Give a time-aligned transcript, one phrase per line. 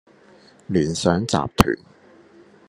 [0.65, 1.77] 聯想集團